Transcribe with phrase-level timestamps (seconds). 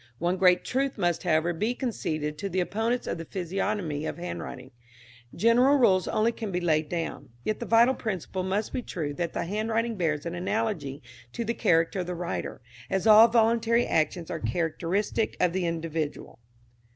[0.17, 4.71] "One great truth must, however, be conceded to the opponents of the physiognomy of handwriting.
[5.35, 7.29] General rules only can be laid down.
[7.43, 11.03] Yet the vital principle must be true that the handwriting bears an analogy
[11.33, 16.39] to the character of the writer, as all voluntary actions are characteristic of the individual."